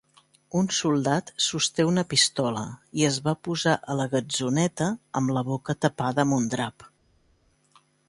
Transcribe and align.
Un 0.59 0.69
soldat 0.77 1.29
sosté 1.47 1.85
una 1.89 2.05
pistola 2.13 2.65
i 3.01 3.07
es 3.11 3.21
va 3.29 3.35
posar 3.49 3.77
a 3.95 4.01
la 4.01 4.09
gatzoneta 4.17 4.91
amb 5.23 5.37
la 5.39 5.47
boca 5.55 5.81
tapada 5.87 6.29
amb 6.29 6.39
un 6.43 6.53
drap. 6.57 6.93